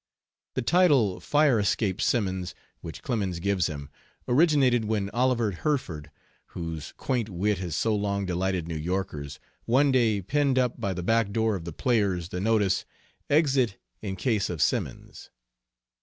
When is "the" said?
0.55-0.63, 10.95-11.03, 11.65-11.71, 12.29-12.41